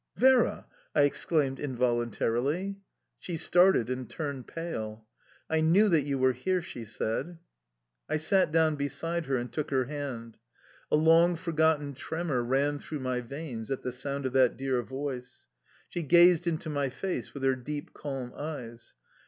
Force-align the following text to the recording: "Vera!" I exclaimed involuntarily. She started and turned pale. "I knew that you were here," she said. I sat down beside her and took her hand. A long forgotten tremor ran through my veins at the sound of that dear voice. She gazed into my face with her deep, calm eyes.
"Vera!" 0.17 0.65
I 0.95 1.03
exclaimed 1.03 1.59
involuntarily. 1.59 2.77
She 3.19 3.37
started 3.37 3.87
and 3.87 4.09
turned 4.09 4.47
pale. 4.47 5.05
"I 5.47 5.61
knew 5.61 5.89
that 5.89 6.07
you 6.07 6.17
were 6.17 6.33
here," 6.33 6.59
she 6.63 6.85
said. 6.85 7.37
I 8.09 8.17
sat 8.17 8.51
down 8.51 8.77
beside 8.77 9.27
her 9.27 9.35
and 9.37 9.51
took 9.53 9.69
her 9.69 9.85
hand. 9.85 10.37
A 10.89 10.95
long 10.95 11.35
forgotten 11.35 11.93
tremor 11.93 12.41
ran 12.41 12.79
through 12.79 13.01
my 13.01 13.21
veins 13.21 13.69
at 13.69 13.83
the 13.83 13.91
sound 13.91 14.25
of 14.25 14.33
that 14.33 14.57
dear 14.57 14.81
voice. 14.81 15.45
She 15.87 16.01
gazed 16.01 16.47
into 16.47 16.67
my 16.71 16.89
face 16.89 17.35
with 17.35 17.43
her 17.43 17.53
deep, 17.55 17.93
calm 17.93 18.33
eyes. 18.35 18.95